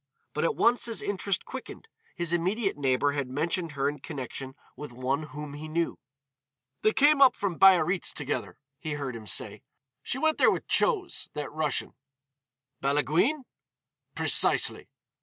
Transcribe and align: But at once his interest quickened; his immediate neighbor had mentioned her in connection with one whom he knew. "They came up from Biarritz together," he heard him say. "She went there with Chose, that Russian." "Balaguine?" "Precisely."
But 0.33 0.43
at 0.43 0.55
once 0.55 0.85
his 0.85 1.03
interest 1.03 1.45
quickened; 1.45 1.87
his 2.15 2.33
immediate 2.33 2.75
neighbor 2.75 3.11
had 3.11 3.29
mentioned 3.29 3.73
her 3.73 3.87
in 3.87 3.99
connection 3.99 4.55
with 4.75 4.91
one 4.91 5.21
whom 5.21 5.53
he 5.53 5.67
knew. 5.67 5.99
"They 6.81 6.91
came 6.91 7.21
up 7.21 7.35
from 7.35 7.59
Biarritz 7.59 8.11
together," 8.11 8.57
he 8.79 8.93
heard 8.93 9.15
him 9.15 9.27
say. 9.27 9.61
"She 10.01 10.17
went 10.17 10.39
there 10.39 10.49
with 10.49 10.65
Chose, 10.67 11.29
that 11.35 11.51
Russian." 11.53 11.93
"Balaguine?" 12.81 13.43
"Precisely." 14.15 14.89